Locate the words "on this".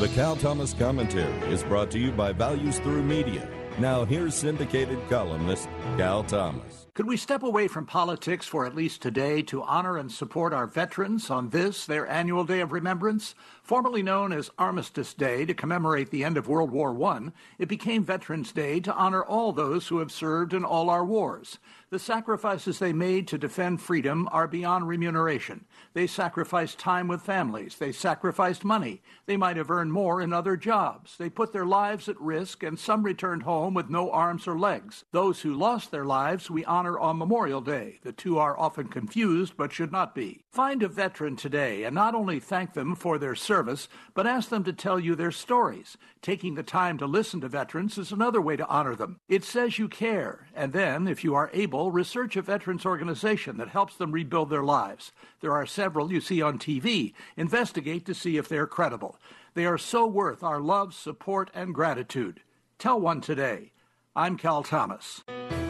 11.30-11.86